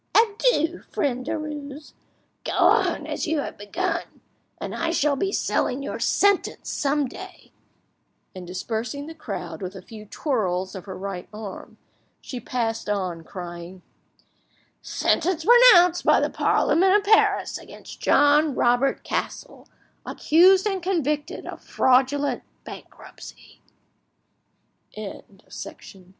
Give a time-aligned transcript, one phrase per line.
[0.15, 1.93] Adieu, friend Derues;
[2.43, 4.19] go on as you have begun,
[4.59, 7.51] and I shall be selling your 'sentence' some day";
[8.35, 11.77] and dispersing the crowd with a few twirls of her right arm,
[12.19, 13.83] she passed on, crying—
[14.81, 19.67] "Sentence pronounced by the Parliament of Paris against John Robert Cassel,
[20.03, 23.35] accused and convicted of Fraudulent Bankrupt